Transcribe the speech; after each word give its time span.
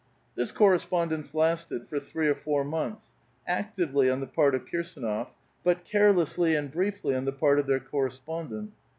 This 0.33 0.51
correspondence 0.51 1.35
lasted 1.35 1.85
for 1.85 1.99
three 1.99 2.27
or 2.27 2.33
four 2.33 2.63
months,— 2.63 3.13
ac 3.47 3.65
tively 3.77 4.11
on 4.11 4.19
the 4.19 4.25
part 4.25 4.55
of 4.55 4.65
Kirsdnof, 4.65 5.29
but 5.63 5.85
carelessly 5.85 6.55
and 6.55 6.71
briefly 6.71 7.13
on 7.15 7.25
the 7.25 7.31
part 7.31 7.59
of 7.59 7.67
their 7.67 7.79
correspondent. 7.79 8.71